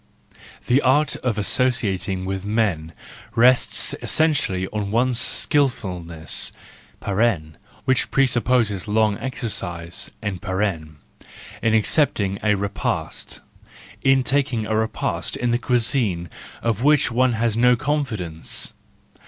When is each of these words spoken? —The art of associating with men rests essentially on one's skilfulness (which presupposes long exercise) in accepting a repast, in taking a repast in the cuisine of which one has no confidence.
—The 0.65 0.81
art 0.81 1.15
of 1.17 1.37
associating 1.37 2.25
with 2.25 2.43
men 2.43 2.93
rests 3.35 3.93
essentially 4.01 4.67
on 4.69 4.89
one's 4.89 5.19
skilfulness 5.19 6.51
(which 7.85 8.09
presupposes 8.09 8.87
long 8.87 9.19
exercise) 9.19 10.09
in 10.23 10.39
accepting 11.61 12.39
a 12.41 12.55
repast, 12.55 13.41
in 14.01 14.23
taking 14.23 14.65
a 14.65 14.75
repast 14.75 15.35
in 15.37 15.51
the 15.51 15.59
cuisine 15.59 16.31
of 16.63 16.81
which 16.81 17.11
one 17.11 17.33
has 17.33 17.55
no 17.55 17.75
confidence. 17.75 18.73